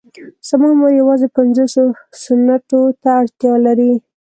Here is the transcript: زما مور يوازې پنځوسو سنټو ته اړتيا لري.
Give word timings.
زما 0.47 0.69
مور 0.79 0.91
يوازې 1.01 1.27
پنځوسو 1.37 1.83
سنټو 2.21 2.81
ته 3.01 3.09
اړتيا 3.21 3.53
لري. 3.65 3.93